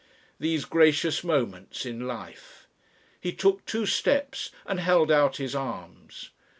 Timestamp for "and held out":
4.65-5.37